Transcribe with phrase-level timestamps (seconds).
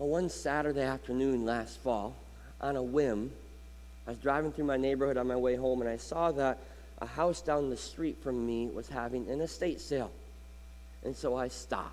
[0.00, 2.16] Well, one Saturday afternoon last fall,
[2.58, 3.30] on a whim,
[4.06, 6.56] I was driving through my neighborhood on my way home and I saw that
[7.02, 10.10] a house down the street from me was having an estate sale.
[11.04, 11.92] And so I stopped.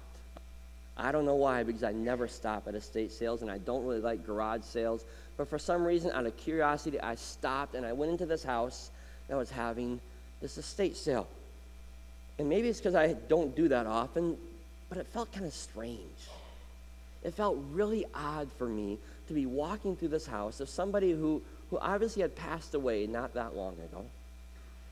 [0.95, 3.99] I don't know why, because I never stop at estate sales and I don't really
[3.99, 5.03] like garage sales.
[5.35, 8.89] But for some reason, out of curiosity, I stopped and I went into this house
[9.27, 9.99] that was having
[10.41, 11.27] this estate sale.
[12.39, 14.37] And maybe it's because I don't do that often,
[14.87, 16.29] but it felt kind of strange.
[17.27, 18.97] It felt really odd for me
[19.27, 23.33] to be walking through this house of somebody who, who obviously had passed away not
[23.33, 24.05] that long ago.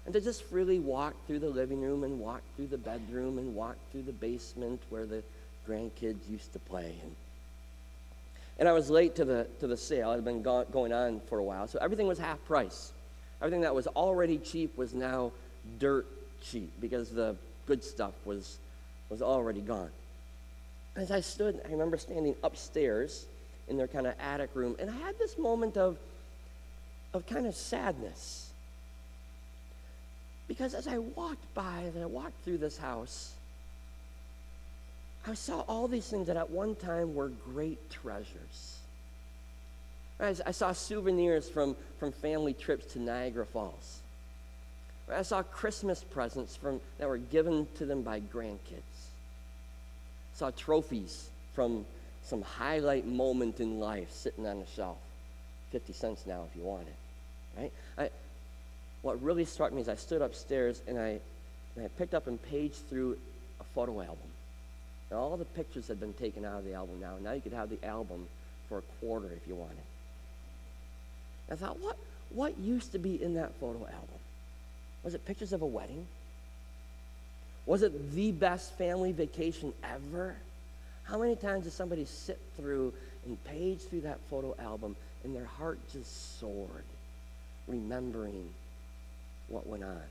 [0.04, 3.56] And to just freely walk through the living room and walk through the bedroom and
[3.56, 5.24] walk through the basement where the
[5.66, 6.94] grandkids used to play.
[7.02, 7.16] And,
[8.60, 10.12] and I was late to the, to the sale.
[10.12, 11.70] It had been go- going on for a while.
[11.70, 12.92] So everything was half price.
[13.42, 15.32] Everything that was already cheap was now
[15.80, 16.06] dirt
[16.44, 18.58] cheap because the good stuff was,
[19.10, 19.90] was already gone.
[20.96, 23.26] As I stood, I remember standing upstairs
[23.68, 25.98] in their kind of attic room, and I had this moment of,
[27.14, 28.52] of kind of sadness.
[30.48, 33.34] Because as I walked by, as I walked through this house,
[35.28, 38.80] I saw all these things that at one time were great treasures.
[40.20, 44.00] I saw souvenirs from, from family trips to Niagara Falls.
[45.12, 48.95] I saw Christmas presents from, that were given to them by grandkids.
[50.36, 51.86] Saw trophies from
[52.24, 54.98] some highlight moment in life sitting on the shelf.
[55.72, 57.60] 50 cents now if you want it.
[57.60, 57.72] Right?
[57.98, 58.10] I,
[59.02, 61.20] what really struck me is I stood upstairs and I,
[61.76, 63.18] and I picked up and paged through
[63.60, 64.30] a photo album.
[65.10, 67.14] And all the pictures had been taken out of the album now.
[67.22, 68.28] Now you could have the album
[68.68, 69.78] for a quarter if you wanted.
[71.52, 71.98] I thought, what,
[72.30, 74.20] what used to be in that photo album?
[75.04, 76.08] Was it pictures of a wedding?
[77.66, 80.36] Was it the best family vacation ever?
[81.04, 82.94] How many times does somebody sit through
[83.26, 86.70] and page through that photo album and their heart just soared,
[87.68, 88.50] remembering
[89.48, 90.02] what went on?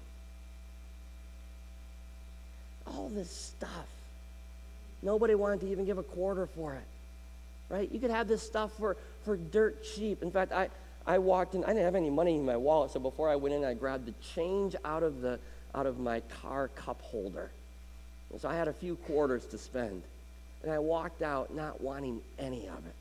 [2.86, 3.86] All this stuff.
[5.02, 6.84] Nobody wanted to even give a quarter for it.
[7.68, 7.90] Right?
[7.90, 10.22] You could have this stuff for, for dirt cheap.
[10.22, 10.68] In fact, I,
[11.06, 13.54] I walked in, I didn't have any money in my wallet, so before I went
[13.54, 15.38] in, I grabbed the change out of, the,
[15.74, 17.50] out of my car cup holder.
[18.30, 20.02] And so I had a few quarters to spend.
[20.62, 22.94] And I walked out not wanting any of it.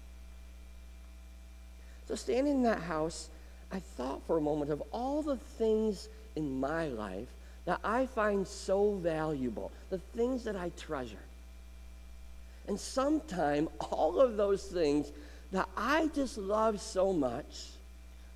[2.08, 3.30] So standing in that house,
[3.72, 7.28] I thought for a moment of all the things in my life
[7.66, 11.16] that I find so valuable, the things that I treasure.
[12.68, 15.12] And sometime all of those things
[15.52, 17.70] that I just love so much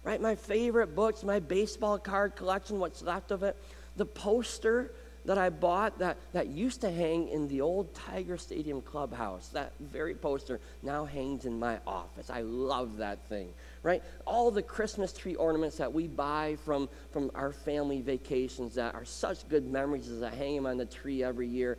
[0.08, 0.22] right?
[0.22, 3.58] My favorite books, my baseball card collection, what's left of it,
[3.98, 4.92] the poster
[5.28, 9.50] that I bought that, that used to hang in the old Tiger Stadium clubhouse.
[9.50, 12.30] That very poster now hangs in my office.
[12.30, 13.50] I love that thing,
[13.84, 14.02] right?
[14.26, 19.04] All the Christmas tree ornaments that we buy from, from our family vacations that are
[19.04, 21.78] such good memories as I hang them on the tree every year.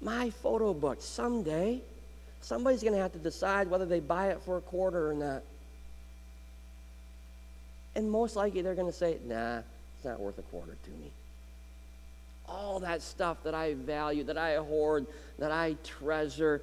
[0.00, 1.80] My photo book, someday,
[2.40, 5.44] somebody's going to have to decide whether they buy it for a quarter or not.
[7.94, 9.58] And most likely they're going to say, nah,
[9.94, 11.12] it's not worth a quarter to me.
[12.52, 15.06] All that stuff that I value, that I hoard,
[15.38, 16.60] that I treasure,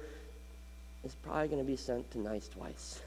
[1.04, 3.00] is probably going to be sent to nice twice.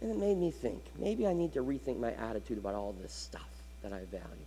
[0.00, 3.12] And it made me think maybe I need to rethink my attitude about all this
[3.12, 3.48] stuff
[3.82, 4.46] that I value.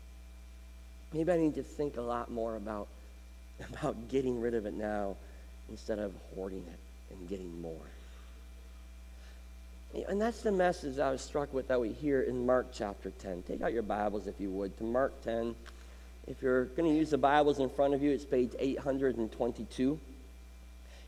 [1.14, 2.88] Maybe I need to think a lot more about,
[3.74, 5.16] about getting rid of it now
[5.70, 7.74] instead of hoarding it and getting more.
[9.94, 13.44] And that's the message I was struck with that we hear in Mark chapter 10.
[13.44, 15.54] Take out your Bibles, if you would, to Mark 10.
[16.28, 20.00] If you're going to use the Bibles in front of you, it's page 822.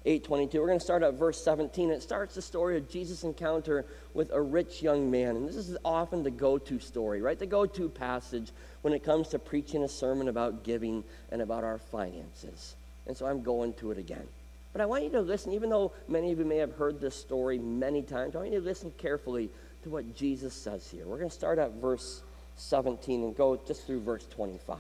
[0.06, 0.60] 822.
[0.60, 1.92] We're going to start at verse 17.
[1.92, 5.38] It starts the story of Jesus' encounter with a rich young man.
[5.38, 7.40] And this is often the go to story, right?
[7.40, 8.52] The go to passage
[8.82, 12.76] when it comes to preaching a sermon about giving and about our finances.
[13.08, 14.28] And so I'm going to it again.
[14.73, 17.16] But I want you to listen, even though many of you may have heard this
[17.16, 19.49] story many times, I want you to listen carefully
[19.84, 21.05] to what Jesus says here.
[21.05, 22.23] We're going to start at verse
[22.58, 24.78] 17 and go just through verse 25.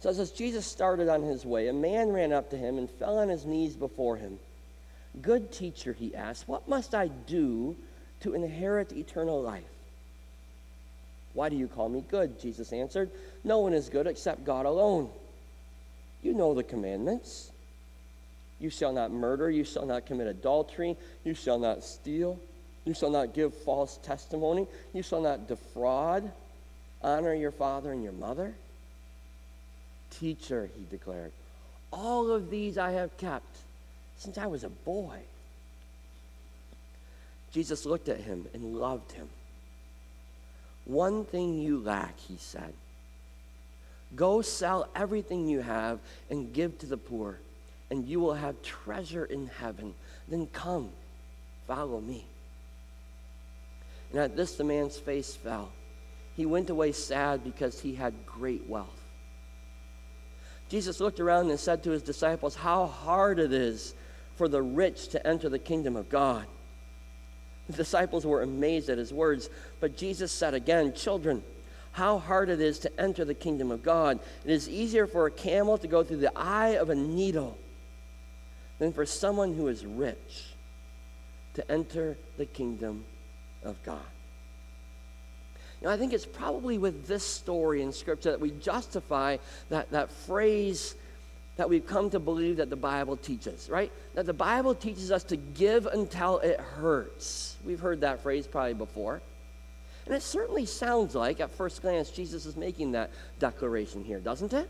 [0.00, 3.18] So as Jesus started on his way, a man ran up to him and fell
[3.18, 4.38] on his knees before him.
[5.22, 7.76] Good teacher, he asked, what must I do
[8.20, 9.62] to inherit eternal life?
[11.34, 12.40] Why do you call me good?
[12.40, 13.10] Jesus answered.
[13.44, 15.08] No one is good except God alone.
[16.22, 17.52] You know the commandments
[18.60, 19.50] you shall not murder.
[19.50, 20.96] You shall not commit adultery.
[21.24, 22.38] You shall not steal.
[22.84, 24.66] You shall not give false testimony.
[24.92, 26.30] You shall not defraud.
[27.02, 28.54] Honor your father and your mother.
[30.10, 31.32] Teacher, he declared,
[31.92, 33.56] all of these I have kept
[34.16, 35.18] since I was a boy.
[37.52, 39.28] Jesus looked at him and loved him.
[40.84, 42.72] One thing you lack, he said.
[44.14, 45.98] Go sell everything you have
[46.30, 47.38] and give to the poor,
[47.90, 49.94] and you will have treasure in heaven.
[50.28, 50.90] Then come,
[51.66, 52.26] follow me.
[54.10, 55.70] And at this, the man's face fell.
[56.34, 59.02] He went away sad because he had great wealth.
[60.68, 63.94] Jesus looked around and said to his disciples, How hard it is
[64.34, 66.46] for the rich to enter the kingdom of God.
[67.68, 69.48] The disciples were amazed at his words,
[69.80, 71.42] but Jesus said again, Children,
[71.92, 74.18] how hard it is to enter the kingdom of God.
[74.44, 77.56] It is easier for a camel to go through the eye of a needle
[78.78, 80.44] than for someone who is rich
[81.54, 83.04] to enter the kingdom
[83.64, 84.00] of God.
[85.86, 89.36] Know, I think it's probably with this story in Scripture that we justify
[89.68, 90.94] that, that phrase
[91.56, 93.90] that we've come to believe that the Bible teaches, right?
[94.14, 97.56] That the Bible teaches us to give until it hurts.
[97.64, 99.22] We've heard that phrase probably before.
[100.06, 104.52] And it certainly sounds like, at first glance, Jesus is making that declaration here, doesn't
[104.52, 104.68] it?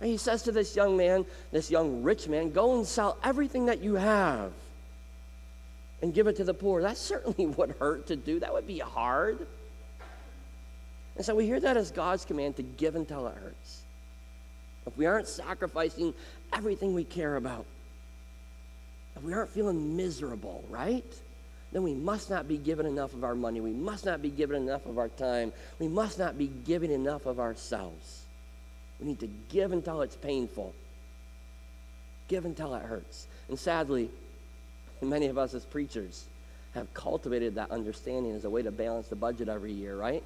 [0.00, 3.66] And he says to this young man, this young rich man, go and sell everything
[3.66, 4.52] that you have
[6.02, 6.82] and give it to the poor.
[6.82, 8.40] That certainly would hurt to do.
[8.40, 9.46] That would be hard.
[11.16, 13.82] And so we hear that as God's command to give until it hurts.
[14.86, 16.14] If we aren't sacrificing
[16.52, 17.66] everything we care about,
[19.16, 21.04] if we aren't feeling miserable, right?
[21.72, 23.60] Then we must not be given enough of our money.
[23.60, 25.52] We must not be given enough of our time.
[25.80, 28.22] We must not be giving enough of ourselves.
[29.00, 30.74] We need to give until it's painful.
[32.28, 33.26] Give until it hurts.
[33.48, 34.10] And sadly,
[35.02, 36.24] many of us as preachers
[36.74, 40.22] have cultivated that understanding as a way to balance the budget every year, right?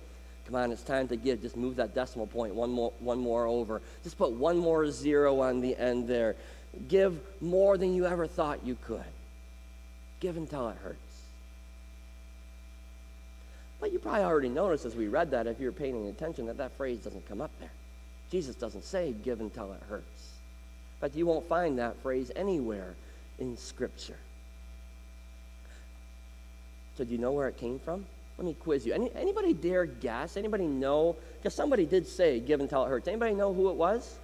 [0.47, 1.41] Come on, it's time to give.
[1.41, 3.81] Just move that decimal point one more, one more over.
[4.03, 6.35] Just put one more zero on the end there.
[6.89, 9.05] Give more than you ever thought you could.
[10.21, 10.99] Give until it hurts.
[13.81, 16.73] But you probably already noticed as we read that, if you're paying attention, that that
[16.77, 17.71] phrase doesn't come up there.
[18.32, 20.31] Jesus doesn't say, give until it hurts.
[21.00, 22.94] But you won't find that phrase anywhere
[23.38, 24.17] in Scripture.
[26.96, 28.06] So, do you know where it came from?
[28.38, 28.94] Let me quiz you.
[28.94, 30.38] Any, anybody dare guess?
[30.38, 31.14] Anybody know?
[31.37, 33.06] Because somebody did say, give until it hurts.
[33.06, 34.19] Anybody know who it was?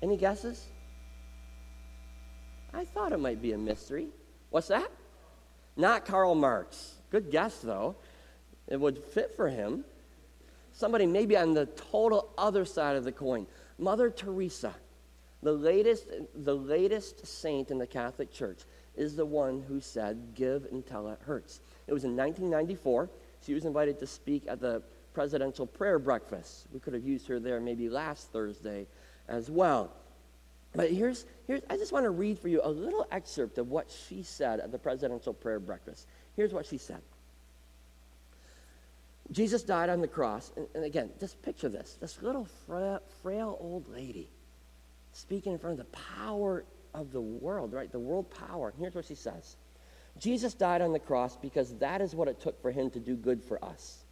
[0.00, 0.64] Any guesses?
[2.72, 4.06] I thought it might be a mystery.
[4.48, 4.90] What's that?
[5.76, 6.94] Not Karl Marx.
[7.10, 7.96] Good guess, though.
[8.66, 9.84] It would fit for him.
[10.72, 13.46] Somebody maybe on the total other side of the coin.
[13.78, 14.74] Mother Teresa,
[15.42, 18.60] the latest, the latest saint in the Catholic Church,
[18.96, 21.60] is the one who said, Give until it hurts.
[21.86, 23.10] It was in 1994.
[23.44, 24.82] She was invited to speak at the
[25.12, 26.66] presidential prayer breakfast.
[26.72, 28.86] We could have used her there maybe last Thursday
[29.28, 29.92] as well.
[30.74, 33.90] But here's, here's I just want to read for you a little excerpt of what
[33.90, 36.06] she said at the presidential prayer breakfast.
[36.36, 37.00] Here's what she said
[39.32, 40.52] Jesus died on the cross.
[40.56, 44.28] And, and again, just picture this this little frail, frail old lady
[45.12, 47.90] speaking in front of the power of the world, right?
[47.90, 48.72] The world power.
[48.78, 49.56] Here's what she says
[50.18, 53.16] Jesus died on the cross because that is what it took for him to do
[53.16, 54.04] good for us,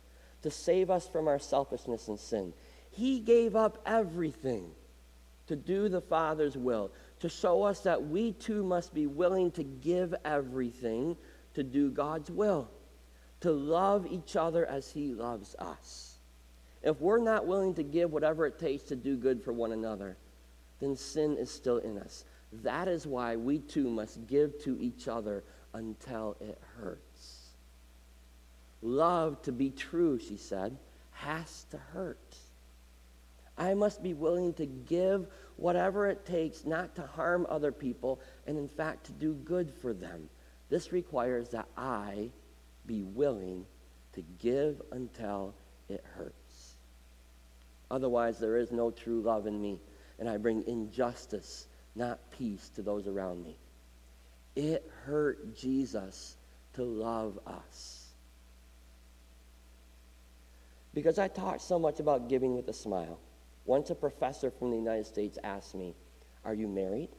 [0.42, 2.52] to save us from our selfishness and sin.
[2.90, 4.70] He gave up everything
[5.46, 9.64] to do the Father's will, to show us that we too must be willing to
[9.64, 11.16] give everything
[11.54, 12.68] to do God's will,
[13.40, 16.18] to love each other as He loves us.
[16.82, 20.16] If we're not willing to give whatever it takes to do good for one another,
[20.80, 22.24] then sin is still in us.
[22.62, 27.50] That is why we too must give to each other until it hurts.
[28.80, 30.76] Love, to be true, she said,
[31.12, 32.36] has to hurt.
[33.56, 35.26] I must be willing to give
[35.56, 39.92] whatever it takes not to harm other people and, in fact, to do good for
[39.92, 40.28] them.
[40.70, 42.30] This requires that I
[42.88, 43.64] be willing
[44.14, 45.54] to give until
[45.88, 46.74] it hurts.
[47.90, 49.78] Otherwise, there is no true love in me,
[50.18, 53.56] and I bring injustice, not peace, to those around me.
[54.56, 56.36] It hurt Jesus
[56.74, 58.06] to love us.
[60.92, 63.20] Because I talk so much about giving with a smile.
[63.66, 65.94] Once a professor from the United States asked me,
[66.44, 67.10] Are you married?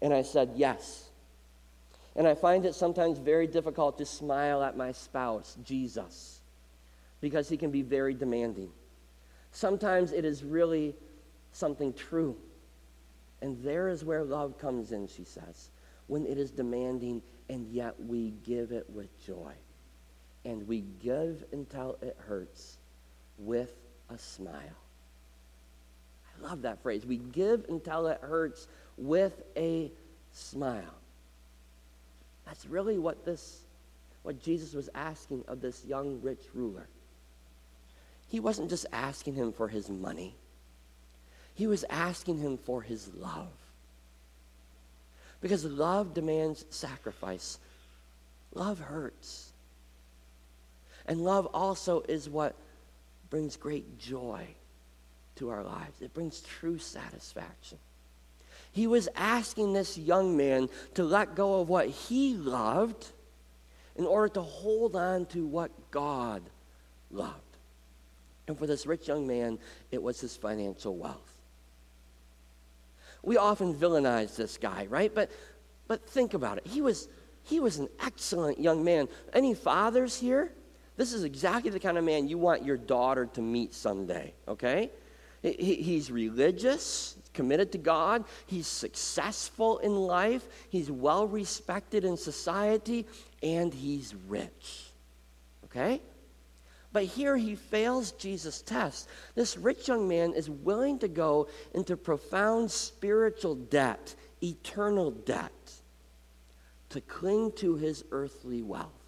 [0.00, 1.10] And I said, Yes.
[2.16, 6.40] And I find it sometimes very difficult to smile at my spouse, Jesus,
[7.20, 8.70] because he can be very demanding.
[9.50, 10.94] Sometimes it is really
[11.52, 12.36] something true.
[13.42, 15.70] And there is where love comes in, she says
[16.06, 19.52] when it is demanding, and yet we give it with joy.
[20.44, 22.76] And we give until it hurts
[23.38, 23.72] with
[24.10, 24.52] a smile.
[26.38, 27.06] I love that phrase.
[27.06, 28.68] We give until it hurts
[28.98, 29.90] with a
[30.32, 30.94] smile.
[32.46, 33.60] That's really what this
[34.22, 36.88] what Jesus was asking of this young rich ruler.
[38.28, 40.34] He wasn't just asking him for his money.
[41.54, 43.52] He was asking him for his love.
[45.42, 47.58] Because love demands sacrifice.
[48.54, 49.52] Love hurts.
[51.06, 52.54] And love also is what
[53.28, 54.46] brings great joy
[55.36, 56.00] to our lives.
[56.00, 57.78] It brings true satisfaction.
[58.74, 63.06] He was asking this young man to let go of what he loved
[63.94, 66.42] in order to hold on to what God
[67.12, 67.38] loved.
[68.48, 69.60] And for this rich young man,
[69.92, 71.20] it was his financial wealth.
[73.22, 75.14] We often villainize this guy, right?
[75.14, 75.30] But,
[75.86, 76.66] but think about it.
[76.66, 77.08] He was,
[77.44, 79.06] he was an excellent young man.
[79.32, 80.50] Any fathers here?
[80.96, 84.90] This is exactly the kind of man you want your daughter to meet someday, okay?
[85.44, 93.06] He, he's religious, committed to God, he's successful in life, he's well respected in society,
[93.42, 94.86] and he's rich,
[95.66, 96.00] okay?
[96.94, 99.06] But here he fails Jesus' test.
[99.34, 105.72] This rich young man is willing to go into profound spiritual debt, eternal debt,
[106.88, 109.03] to cling to his earthly wealth.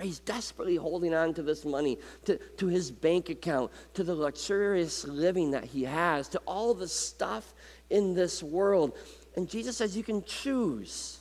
[0.00, 5.04] He's desperately holding on to this money, to, to his bank account, to the luxurious
[5.04, 7.54] living that he has, to all the stuff
[7.88, 8.96] in this world.
[9.36, 11.20] And Jesus says, You can choose.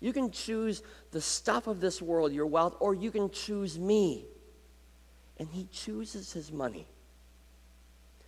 [0.00, 4.26] You can choose the stuff of this world, your wealth, or you can choose me
[5.38, 6.86] and he chooses his money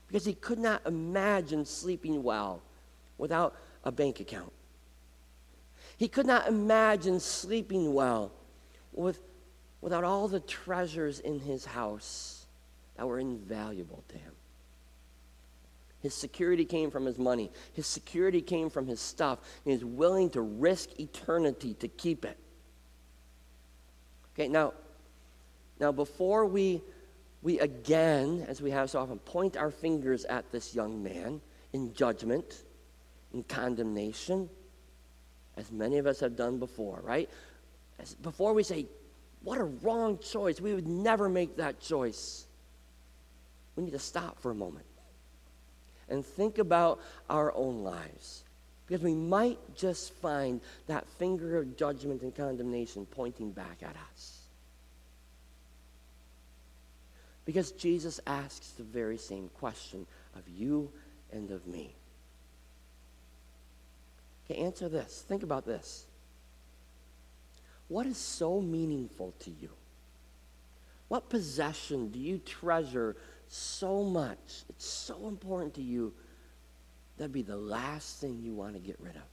[0.07, 2.63] because he could not imagine sleeping well
[3.19, 4.53] without a bank account.
[5.97, 8.33] He could not imagine sleeping well
[8.93, 9.21] with,
[9.81, 12.47] without all the treasures in his house
[12.97, 14.33] that were invaluable to him.
[16.01, 17.51] His security came from his money.
[17.75, 19.39] His security came from his stuff.
[19.65, 22.39] And he's willing to risk eternity to keep it.
[24.35, 24.73] Okay, now,
[25.79, 26.83] now before we
[27.43, 31.41] we again, as we have so often, point our fingers at this young man
[31.73, 32.65] in judgment,
[33.33, 34.49] in condemnation,
[35.57, 37.31] as many of us have done before, right?
[37.99, 38.87] As, before we say,
[39.43, 42.47] what a wrong choice, we would never make that choice.
[43.77, 44.87] We need to stop for a moment
[46.09, 48.43] and think about our own lives.
[48.87, 54.41] Because we might just find that finger of judgment and condemnation pointing back at us.
[57.45, 60.07] Because Jesus asks the very same question
[60.37, 60.91] of you
[61.33, 61.95] and of me.
[64.45, 65.25] Okay, answer this.
[65.29, 66.05] Think about this.
[67.91, 69.69] What is so meaningful to you?
[71.09, 73.17] What possession do you treasure
[73.49, 74.63] so much?
[74.69, 76.13] It's so important to you
[77.19, 79.25] that'd be the last thing you want to get rid of.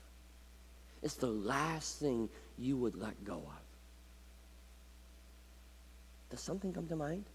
[1.04, 3.62] It's the last thing you would let go of.
[6.32, 7.26] Does something come to mind?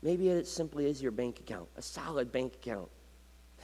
[0.00, 2.88] Maybe it simply is your bank account, a solid bank account.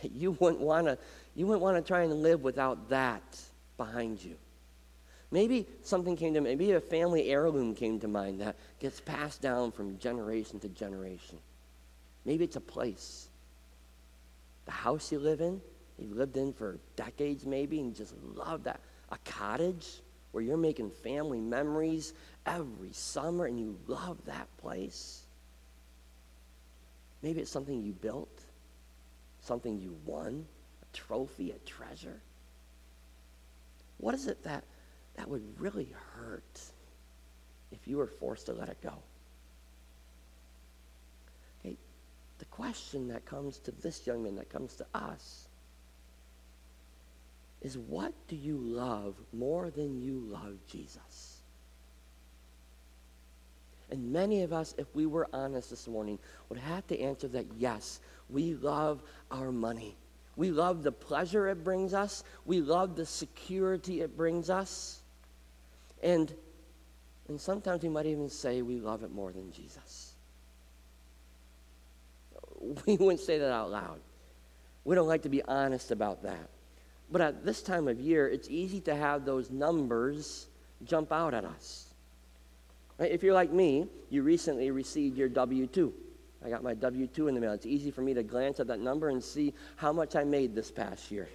[0.02, 0.98] That you wouldn't want to
[1.36, 3.40] you wouldn't want to try and live without that
[3.76, 4.34] behind you.
[5.30, 9.72] Maybe something came to maybe a family heirloom came to mind that gets passed down
[9.72, 11.38] from generation to generation.
[12.24, 13.28] Maybe it's a place.
[14.64, 15.60] The house you live in,
[15.98, 18.80] you lived in for decades maybe, and just love that.
[19.10, 20.00] A cottage
[20.32, 22.14] where you're making family memories
[22.46, 25.22] every summer and you love that place.
[27.22, 28.42] Maybe it's something you built,
[29.40, 30.46] something you won,
[30.82, 32.20] a trophy, a treasure.
[33.98, 34.64] What is it that,
[35.18, 36.60] that would really hurt
[37.72, 38.94] if you were forced to let it go?
[41.60, 41.76] Okay,
[42.38, 45.48] the question that comes to this young man, that comes to us,
[47.60, 51.38] is what do you love more than you love Jesus?
[53.90, 57.46] And many of us, if we were honest this morning, would have to answer that
[57.56, 57.98] yes,
[58.30, 59.96] we love our money.
[60.36, 62.22] We love the pleasure it brings us.
[62.44, 65.02] We love the security it brings us.
[66.02, 66.32] And,
[67.28, 70.14] and sometimes we might even say we love it more than Jesus.
[72.86, 74.00] We wouldn't say that out loud.
[74.84, 76.48] We don't like to be honest about that.
[77.10, 80.48] But at this time of year, it's easy to have those numbers
[80.84, 81.86] jump out at us.
[82.98, 83.10] Right?
[83.10, 85.94] If you're like me, you recently received your W 2.
[86.44, 87.52] I got my W 2 in the mail.
[87.52, 90.54] It's easy for me to glance at that number and see how much I made
[90.54, 91.28] this past year.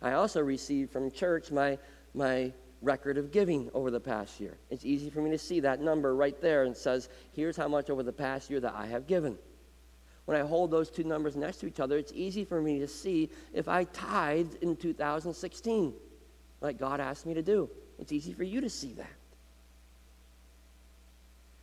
[0.00, 1.78] I also received from church my,
[2.14, 4.56] my record of giving over the past year.
[4.70, 7.90] It's easy for me to see that number right there and says, here's how much
[7.90, 9.36] over the past year that I have given.
[10.26, 12.88] When I hold those two numbers next to each other, it's easy for me to
[12.88, 15.94] see if I tithed in 2016.
[16.60, 17.70] like God asked me to do.
[17.98, 19.06] It's easy for you to see that.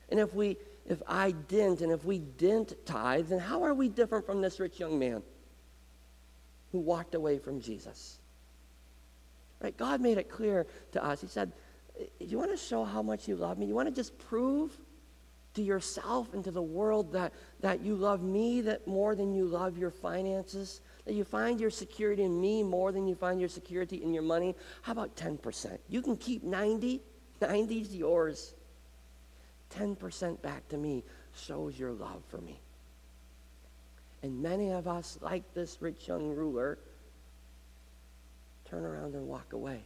[0.09, 0.57] And if we
[0.87, 4.59] if I didn't and if we didn't tithe, then how are we different from this
[4.59, 5.23] rich young man
[6.71, 8.19] who walked away from Jesus?
[9.61, 9.75] Right?
[9.75, 11.21] God made it clear to us.
[11.21, 11.51] He said,
[12.19, 13.65] You want to show how much you love me?
[13.65, 14.77] You want to just prove
[15.53, 19.45] to yourself and to the world that, that you love me that more than you
[19.45, 20.81] love your finances?
[21.05, 24.23] That you find your security in me more than you find your security in your
[24.23, 24.55] money?
[24.81, 25.77] How about 10%?
[25.89, 27.01] You can keep 90,
[27.41, 28.55] 90 is yours.
[29.73, 32.61] 10% back to me shows your love for me.
[34.23, 36.79] And many of us, like this rich young ruler,
[38.69, 39.81] turn around and walk away.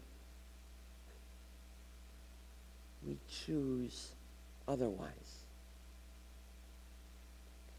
[3.05, 4.09] We choose
[4.67, 5.09] otherwise.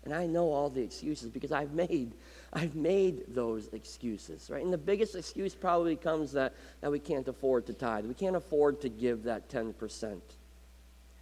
[0.05, 2.13] And I know all the excuses because I've made
[2.53, 4.63] I've made those excuses, right?
[4.63, 8.07] And the biggest excuse probably comes that, that we can't afford to tithe.
[8.07, 10.21] We can't afford to give that 10%.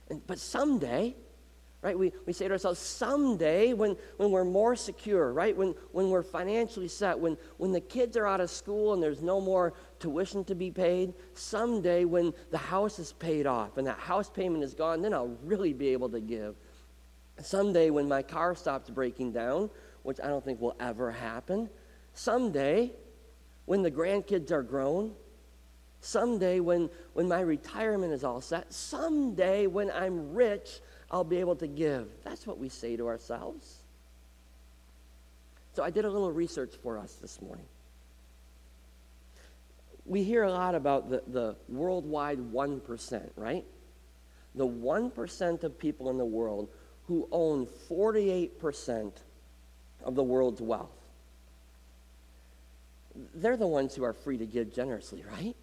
[0.08, 1.14] And, but someday,
[1.82, 6.11] right, we, we say to ourselves, someday when, when we're more secure, right, when, when
[6.11, 9.75] we're financially set, when, when the kids are out of school and there's no more
[10.00, 14.64] tuition to be paid, someday when the house is paid off and that house payment
[14.64, 16.56] is gone, then I'll really be able to give.
[17.40, 19.70] Someday when my car stops breaking down,
[20.02, 21.70] which I don't think will ever happen,
[22.12, 22.90] someday
[23.66, 25.14] when the grandkids are grown,
[26.00, 30.80] Someday, when, when my retirement is all set, someday when I'm rich,
[31.11, 32.09] I'll be able to give.
[32.25, 33.79] That's what we say to ourselves.
[35.75, 37.67] So I did a little research for us this morning.
[40.05, 43.65] We hear a lot about the, the worldwide 1%, right?
[44.55, 46.69] The 1% of people in the world
[47.07, 49.12] who own 48%
[50.05, 50.91] of the world's wealth.
[53.35, 55.57] They're the ones who are free to give generously, right?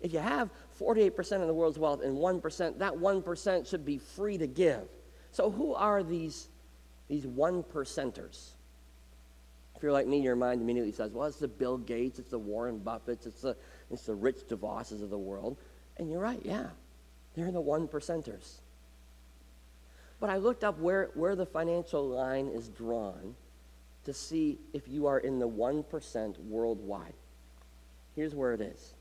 [0.00, 4.38] If you have 48% of the world's wealth and 1%, that 1% should be free
[4.38, 4.88] to give.
[5.32, 6.48] So who are these,
[7.08, 8.50] these one percenters?
[9.76, 12.38] If you're like me, your mind immediately says, well, it's the Bill Gates, it's the
[12.38, 13.56] Warren Buffetts, it's the,
[13.90, 15.56] it's the Rich DeVosses of the world.
[15.96, 16.66] And you're right, yeah.
[17.34, 18.60] They're the one percenters.
[20.18, 23.34] But I looked up where, where the financial line is drawn
[24.04, 27.14] to see if you are in the 1% worldwide.
[28.14, 28.94] Here's where it is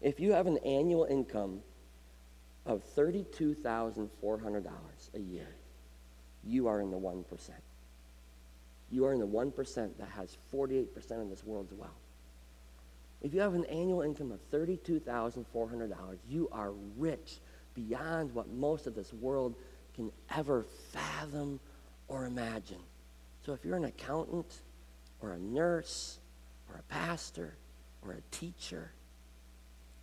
[0.00, 1.60] if you have an annual income
[2.66, 4.70] of $32,400
[5.14, 5.54] a year,
[6.44, 7.24] you are in the 1%.
[8.90, 11.90] You are in the 1% that has 48% of this world's wealth.
[13.22, 17.38] If you have an annual income of $32,400, you are rich
[17.74, 19.54] beyond what most of this world
[19.94, 21.58] can ever fathom
[22.08, 22.82] or imagine.
[23.44, 24.60] So if you're an accountant
[25.20, 26.18] or a nurse
[26.70, 27.56] or a pastor
[28.02, 28.92] or a teacher,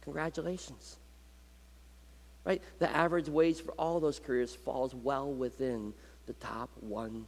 [0.03, 0.97] Congratulations.
[2.43, 2.61] Right?
[2.79, 5.93] The average wage for all those careers falls well within
[6.25, 7.25] the top 1%.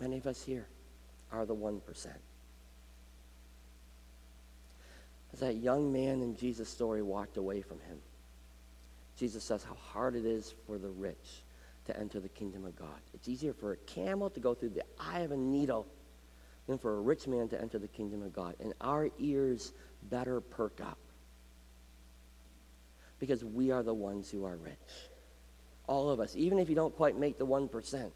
[0.00, 0.66] Many of us here
[1.30, 1.80] are the 1%.
[5.32, 7.98] As that young man in Jesus' story walked away from him,
[9.16, 11.42] Jesus says how hard it is for the rich
[11.86, 12.88] to enter the kingdom of God.
[13.12, 15.86] It's easier for a camel to go through the eye of a needle
[16.70, 18.54] than for a rich man to enter the kingdom of God.
[18.60, 19.72] And our ears
[20.04, 20.98] better perk up
[23.18, 25.10] because we are the ones who are rich.
[25.88, 28.10] All of us, even if you don't quite make the 1%.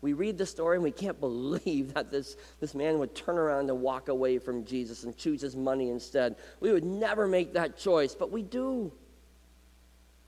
[0.00, 3.68] We read the story and we can't believe that this, this man would turn around
[3.68, 6.36] and walk away from Jesus and choose his money instead.
[6.60, 8.90] We would never make that choice, but we do.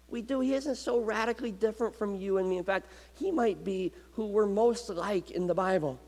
[0.09, 0.41] We do.
[0.41, 2.59] He isn't so radically different from you and me.
[2.59, 2.87] In fact,
[3.19, 5.99] he might be who we're most like in the Bible.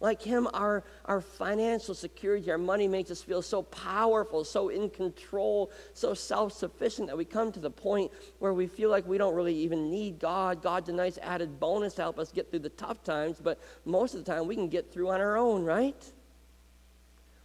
[0.00, 4.90] Like him, our, our financial security, our money makes us feel so powerful, so in
[4.90, 9.16] control, so self sufficient that we come to the point where we feel like we
[9.16, 10.62] don't really even need God.
[10.62, 14.14] God's a nice added bonus to help us get through the tough times, but most
[14.14, 16.12] of the time we can get through on our own, right?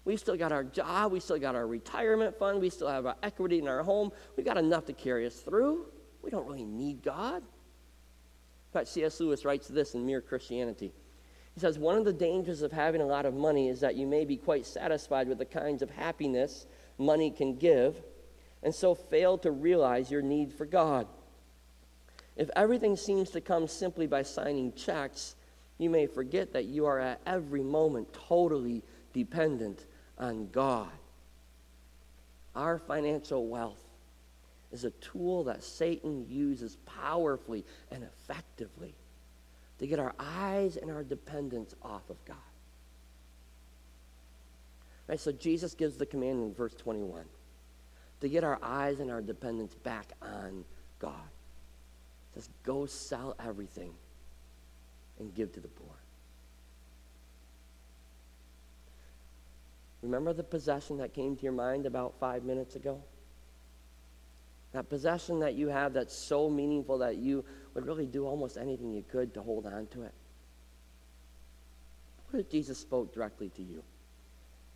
[0.05, 1.11] We still got our job.
[1.11, 2.61] We still got our retirement fund.
[2.61, 4.11] We still have our equity in our home.
[4.35, 5.85] We've got enough to carry us through.
[6.21, 7.37] We don't really need God.
[7.37, 9.19] In fact, C.S.
[9.19, 10.93] Lewis writes this in Mere Christianity.
[11.53, 14.05] He says, One of the dangers of having a lot of money is that you
[14.05, 17.95] may be quite satisfied with the kinds of happiness money can give,
[18.61, 21.07] and so fail to realize your need for God.
[22.35, 25.35] If everything seems to come simply by signing checks,
[25.77, 29.85] you may forget that you are at every moment totally dependent
[30.17, 30.89] on God.
[32.55, 33.83] Our financial wealth
[34.71, 38.93] is a tool that Satan uses powerfully and effectively
[39.79, 42.37] to get our eyes and our dependence off of God.
[45.07, 47.23] Right, so Jesus gives the command in verse 21
[48.21, 50.65] to get our eyes and our dependence back on
[50.99, 51.13] God.
[52.33, 53.93] He says, go sell everything
[55.19, 55.98] and give to the poor.
[60.01, 63.01] Remember the possession that came to your mind about five minutes ago?
[64.71, 68.91] That possession that you have that's so meaningful that you would really do almost anything
[68.91, 70.13] you could to hold on to it.
[72.29, 73.83] What if Jesus spoke directly to you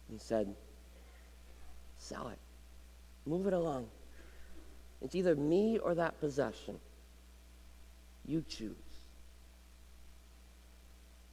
[0.10, 0.56] and said,
[1.98, 2.40] Sell it,
[3.26, 3.88] move it along.
[5.02, 6.80] It's either me or that possession.
[8.26, 8.76] You choose.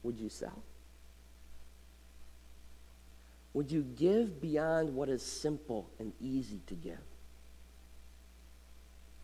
[0.02, 0.62] Would you sell?
[3.52, 6.98] Would you give beyond what is simple and easy to give?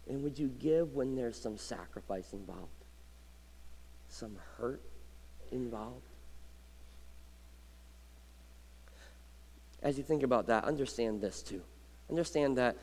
[0.09, 2.71] And would you give when there's some sacrifice involved?
[4.09, 4.83] Some hurt
[5.53, 6.03] involved?
[9.83, 11.63] As you think about that, understand this too.
[12.09, 12.77] Understand that,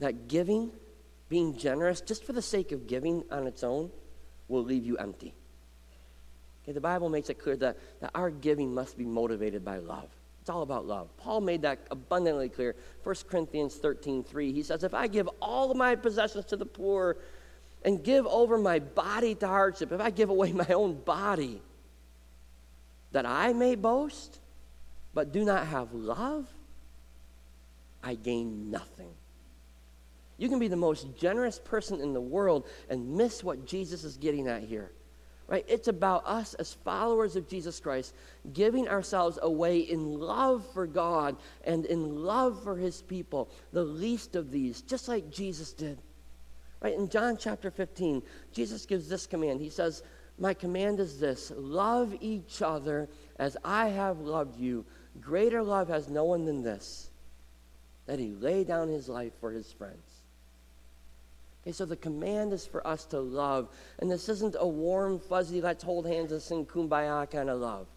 [0.00, 0.70] that giving,
[1.28, 3.90] being generous, just for the sake of giving on its own,
[4.48, 5.34] will leave you empty.
[6.62, 10.08] Okay, the Bible makes it clear that, that our giving must be motivated by love.
[10.46, 11.08] It's all about love.
[11.16, 12.76] Paul made that abundantly clear.
[13.02, 16.64] 1 Corinthians 13 3, he says, If I give all of my possessions to the
[16.64, 17.16] poor
[17.84, 21.60] and give over my body to hardship, if I give away my own body,
[23.10, 24.38] that I may boast,
[25.12, 26.46] but do not have love,
[28.04, 29.10] I gain nothing.
[30.38, 34.16] You can be the most generous person in the world and miss what Jesus is
[34.16, 34.92] getting at here
[35.48, 35.64] right?
[35.68, 38.14] It's about us as followers of Jesus Christ
[38.52, 44.34] giving ourselves away in love for God and in love for his people, the least
[44.36, 45.98] of these, just like Jesus did.
[46.80, 46.94] Right?
[46.94, 49.60] In John chapter 15, Jesus gives this command.
[49.60, 50.02] He says,
[50.38, 54.84] My command is this love each other as I have loved you.
[55.20, 57.08] Greater love has no one than this,
[58.06, 60.05] that he lay down his life for his friends.
[61.66, 63.68] Okay, so the command is for us to love.
[63.98, 67.88] And this isn't a warm, fuzzy, let's hold hands and sing kumbaya kind of love.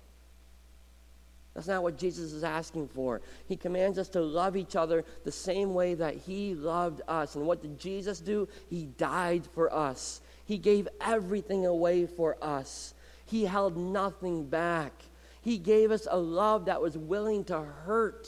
[1.54, 3.22] That's not what Jesus is asking for.
[3.48, 7.36] He commands us to love each other the same way that He loved us.
[7.36, 8.48] And what did Jesus do?
[8.72, 14.94] He died for us, He gave everything away for us, He held nothing back.
[15.42, 18.28] He gave us a love that was willing to hurt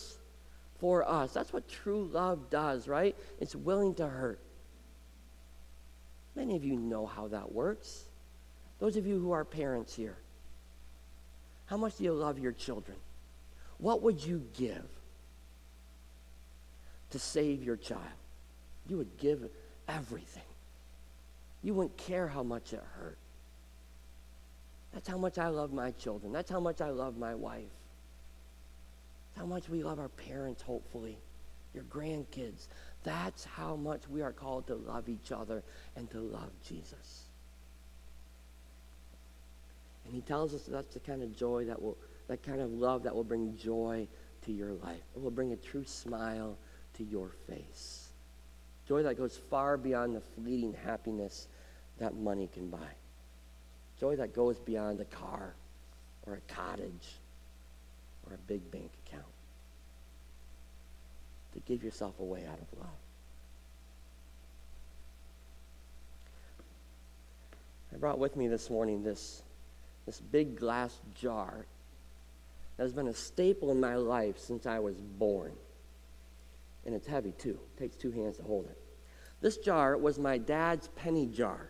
[0.79, 1.33] for us.
[1.33, 3.15] That's what true love does, right?
[3.39, 4.39] It's willing to hurt.
[6.35, 8.05] Many of you know how that works.
[8.79, 10.17] Those of you who are parents here,
[11.65, 12.97] how much do you love your children?
[13.77, 14.87] What would you give
[17.11, 18.01] to save your child?
[18.87, 19.49] You would give
[19.87, 20.43] everything.
[21.63, 23.17] You wouldn't care how much it hurt.
[24.93, 26.33] That's how much I love my children.
[26.33, 27.63] That's how much I love my wife.
[29.33, 31.17] That's how much we love our parents, hopefully,
[31.73, 32.67] your grandkids.
[33.03, 35.63] That's how much we are called to love each other
[35.95, 37.23] and to love Jesus.
[40.05, 42.71] And he tells us that that's the kind of joy that will, that kind of
[42.71, 44.07] love that will bring joy
[44.45, 45.01] to your life.
[45.15, 46.57] It will bring a true smile
[46.95, 48.09] to your face.
[48.87, 51.47] Joy that goes far beyond the fleeting happiness
[51.99, 52.89] that money can buy.
[53.99, 55.53] Joy that goes beyond a car
[56.25, 57.19] or a cottage
[58.27, 58.91] or a big bank
[61.71, 62.89] give yourself away out of love.
[67.93, 69.43] I brought with me this morning this,
[70.05, 71.65] this big glass jar
[72.75, 75.53] that has been a staple in my life since I was born.
[76.85, 77.57] And it's heavy too.
[77.77, 78.77] It takes two hands to hold it.
[79.39, 81.69] This jar was my dad's penny jar.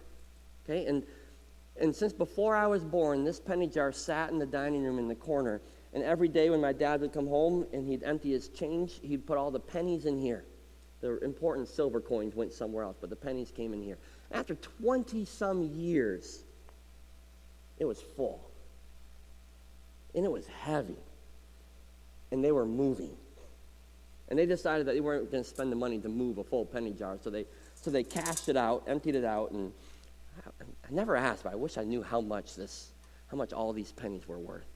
[0.65, 0.87] Okay?
[0.87, 1.03] And
[1.79, 5.07] and since before I was born, this penny jar sat in the dining room in
[5.07, 5.61] the corner
[5.93, 9.25] and every day when my dad would come home and he'd empty his change, he'd
[9.25, 10.45] put all the pennies in here.
[11.01, 13.97] The important silver coins went somewhere else, but the pennies came in here.
[14.31, 16.43] After 20 some years,
[17.79, 18.49] it was full.
[20.15, 20.97] And it was heavy.
[22.31, 23.17] And they were moving.
[24.29, 26.65] And they decided that they weren't going to spend the money to move a full
[26.65, 27.17] penny jar.
[27.21, 29.73] So they, so they cashed it out, emptied it out, and
[30.37, 32.91] I, I never asked, but I wish I knew how much this,
[33.27, 34.67] how much all these pennies were worth.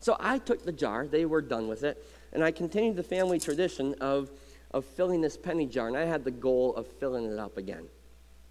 [0.00, 3.38] So I took the jar, they were done with it, and I continued the family
[3.38, 4.30] tradition of,
[4.72, 7.86] of filling this penny jar, and I had the goal of filling it up again.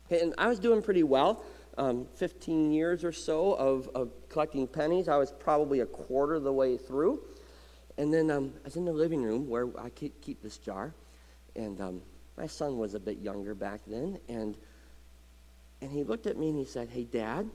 [0.10, 1.43] And I was doing pretty well.
[1.77, 5.10] Um, 15 years or so of, of collecting pennies.
[5.10, 7.21] I was probably a quarter of the way through.
[7.97, 10.93] And then um, I was in the living room where I keep, keep this jar.
[11.55, 12.01] And um,
[12.38, 14.19] my son was a bit younger back then.
[14.29, 14.55] And,
[15.81, 17.49] and he looked at me and he said, Hey, Dad,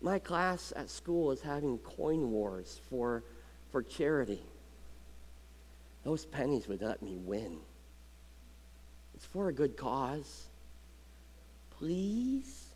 [0.00, 3.24] My class at school is having coin wars for,
[3.70, 4.42] for charity.
[6.04, 7.58] Those pennies would let me win.
[9.14, 10.48] It's for a good cause.
[11.70, 12.66] Please?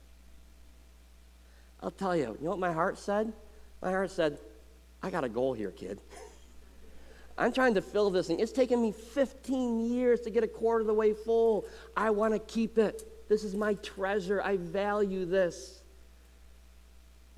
[1.83, 3.33] I'll tell you, you know what my heart said?
[3.81, 4.39] My heart said,
[5.03, 6.01] I got a goal here, kid.
[7.39, 8.41] I'm trying to fill this thing.
[8.41, 11.67] It's taken me 15 years to get a quarter of the way full.
[11.97, 13.29] I want to keep it.
[13.29, 14.43] This is my treasure.
[14.43, 15.83] I value this.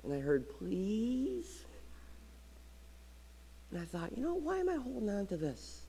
[0.03, 1.65] And I heard, please.
[3.71, 5.81] And I thought, you know, why am I holding on to this?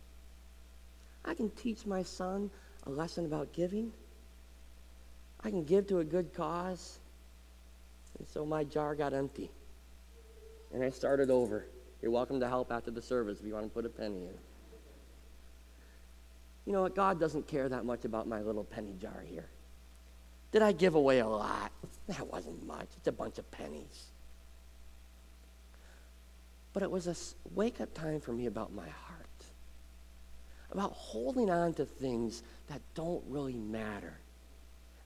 [1.25, 2.51] I can teach my son
[2.87, 3.92] a lesson about giving.
[5.44, 6.99] I can give to a good cause.
[8.18, 9.51] And so my jar got empty.
[10.75, 11.66] And I started over.
[12.03, 14.35] You're welcome to help after the service if you want to put a penny in.
[16.66, 16.94] You know what?
[16.94, 19.49] God doesn't care that much about my little penny jar here.
[20.53, 21.73] Did I give away a lot?
[22.07, 22.89] That wasn't much.
[22.97, 24.07] It's a bunch of pennies.
[26.73, 27.15] But it was a
[27.55, 29.45] wake up time for me about my heart,
[30.71, 34.19] about holding on to things that don't really matter,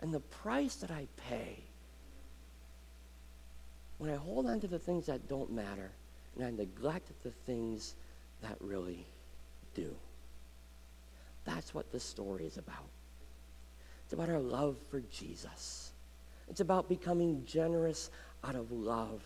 [0.00, 1.58] and the price that I pay
[3.98, 5.92] when I hold on to the things that don't matter
[6.34, 7.94] and I neglect the things
[8.42, 9.06] that really
[9.74, 9.94] do.
[11.44, 12.88] That's what this story is about.
[14.12, 15.90] It's about our love for Jesus.
[16.46, 18.10] It's about becoming generous
[18.44, 19.22] out of love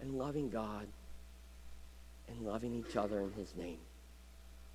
[0.00, 0.86] and loving God
[2.28, 3.80] and loving each other in his name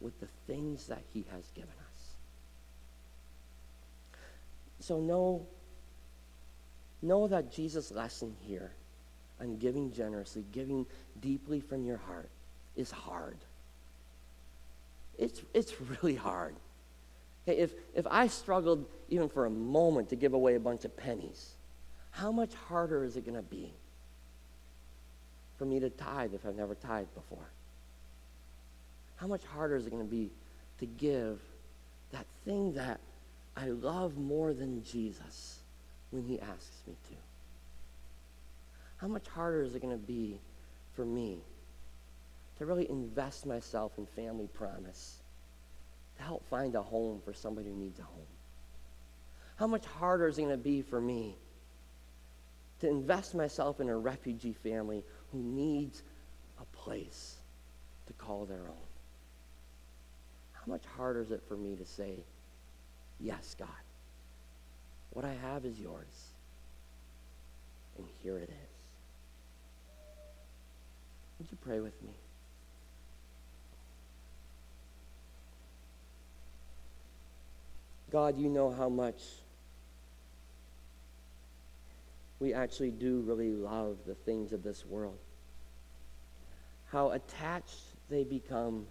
[0.02, 2.16] with the things that he has given us.
[4.82, 5.48] So know,
[7.02, 8.74] know that Jesus' lesson here
[9.40, 10.86] on giving generously, giving
[11.22, 12.30] deeply from your heart
[12.76, 13.38] is hard.
[15.18, 16.58] It's, it's really hard.
[17.50, 20.96] Okay, if, if I struggled even for a moment to give away a bunch of
[20.96, 21.54] pennies,
[22.12, 23.74] how much harder is it going to be
[25.58, 27.50] for me to tithe if I've never tithed before?
[29.16, 30.30] How much harder is it going to be
[30.80, 31.40] to give
[32.12, 33.00] that thing that
[33.58, 35.60] I love more than Jesus
[36.12, 37.16] when he asks me to?
[38.98, 40.40] How much harder is it going to be
[40.96, 41.40] for me
[42.60, 45.18] to really invest myself in family promise,
[46.24, 48.26] help find a home for somebody who needs a home?
[49.56, 51.36] How much harder is it going to be for me
[52.80, 56.04] to invest myself in a refugee family who needs
[56.62, 57.36] a place
[58.08, 58.88] to call their own?
[60.54, 62.24] How much harder is it for me to say,
[63.20, 63.68] Yes, God,
[65.12, 66.28] what I have is yours,
[67.98, 68.80] and here it is?
[71.38, 72.12] Would you pray with me?
[78.12, 79.22] God, you know how much
[82.40, 85.18] we actually do really love the things of this world.
[86.92, 88.88] How attached they become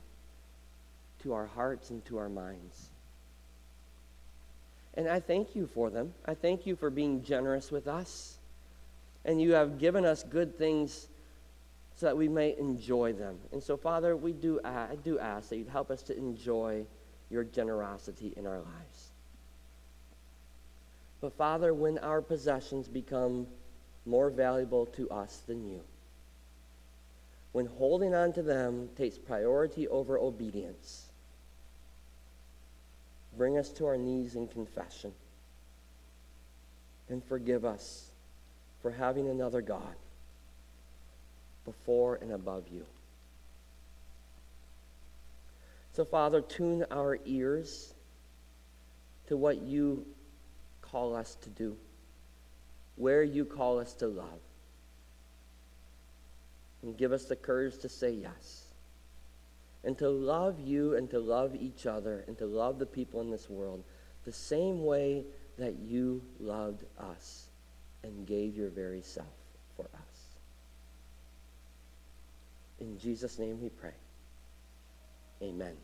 [1.22, 2.90] to our hearts and to our minds.
[4.94, 6.12] And I thank you for them.
[6.26, 8.36] I thank you for being generous with us.
[9.24, 11.08] And you have given us good things
[11.96, 13.38] so that we may enjoy them.
[13.52, 16.84] And so, Father, we do, I do ask that you'd help us to enjoy
[17.30, 19.08] your generosity in our lives.
[21.20, 23.46] But, Father, when our possessions become
[24.06, 25.80] more valuable to us than you,
[27.52, 31.06] when holding on to them takes priority over obedience,
[33.36, 35.12] bring us to our knees in confession
[37.08, 38.10] and forgive us
[38.82, 39.94] for having another God
[41.64, 42.84] before and above you.
[45.98, 47.92] So, Father, tune our ears
[49.26, 50.06] to what you
[50.80, 51.76] call us to do,
[52.94, 54.38] where you call us to love.
[56.84, 58.66] And give us the courage to say yes.
[59.82, 63.32] And to love you and to love each other and to love the people in
[63.32, 63.82] this world
[64.24, 65.24] the same way
[65.58, 67.48] that you loved us
[68.04, 69.26] and gave your very self
[69.76, 70.38] for us.
[72.78, 73.94] In Jesus' name we pray.
[75.42, 75.74] Amen.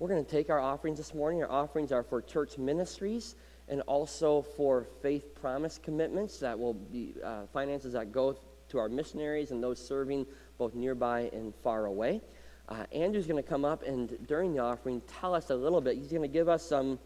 [0.00, 1.42] We're going to take our offerings this morning.
[1.42, 3.34] Our offerings are for church ministries
[3.66, 8.88] and also for faith promise commitments that will be uh, finances that go to our
[8.88, 10.24] missionaries and those serving
[10.56, 12.20] both nearby and far away.
[12.68, 15.96] Uh, Andrew's going to come up and during the offering tell us a little bit.
[15.96, 17.00] He's going to give us some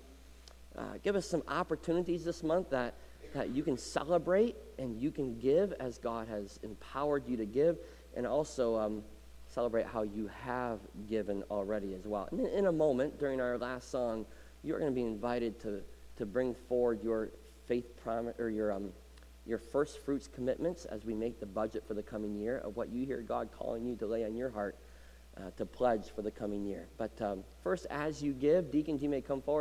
[0.76, 2.94] uh, give us some opportunities this month that
[3.32, 7.78] that you can celebrate and you can give as God has empowered you to give,
[8.14, 9.02] and also um,
[9.52, 12.28] celebrate how you have given already as well.
[12.30, 14.24] And in a moment, during our last song,
[14.62, 15.82] you're going to be invited to,
[16.16, 17.30] to bring forward your
[17.66, 18.92] faith promise or your um,
[19.44, 22.90] your first fruits commitments as we make the budget for the coming year of what
[22.90, 24.76] you hear God calling you to lay on your heart
[25.36, 26.88] uh, to pledge for the coming year.
[26.96, 29.60] But um, first, as you give, deacons, you may come forward